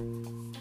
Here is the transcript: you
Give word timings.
you 0.00 0.59